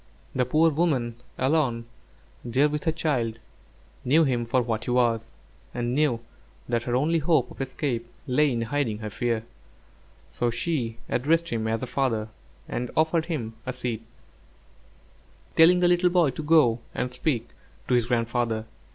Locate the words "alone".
1.37-1.85